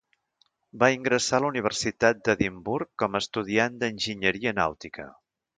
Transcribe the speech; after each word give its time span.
Va 0.83 0.87
ingressar 0.93 1.39
a 1.39 1.43
la 1.43 1.51
Universitat 1.51 2.23
d'Edimburg 2.29 2.91
com 3.05 3.13
a 3.13 3.21
estudiant 3.27 3.81
d'enginyeria 3.85 4.59
nàutica. 4.63 5.11